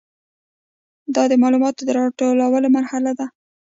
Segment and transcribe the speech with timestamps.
[1.15, 3.25] دا د معلوماتو د راټولولو مرحله ده.